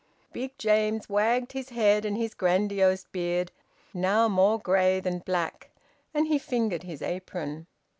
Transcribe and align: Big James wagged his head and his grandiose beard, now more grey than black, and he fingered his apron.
Big 0.33 0.57
James 0.57 1.07
wagged 1.09 1.51
his 1.51 1.69
head 1.69 2.05
and 2.05 2.17
his 2.17 2.33
grandiose 2.33 3.03
beard, 3.11 3.51
now 3.93 4.27
more 4.27 4.57
grey 4.57 4.99
than 4.99 5.19
black, 5.19 5.69
and 6.11 6.25
he 6.25 6.39
fingered 6.39 6.81
his 6.81 7.03
apron. 7.03 7.67